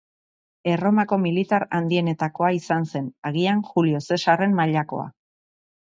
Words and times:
Erromako 0.71 1.19
militar 1.25 1.65
handienetakoa 1.79 2.51
izan 2.61 2.89
zen, 2.95 3.11
agian 3.31 3.61
Julio 3.71 4.03
Zesarren 4.09 4.57
mailakoa. 4.61 5.07